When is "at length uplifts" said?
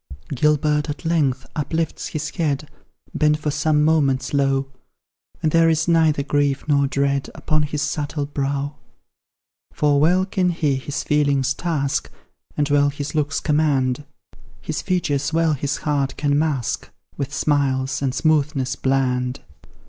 0.89-2.07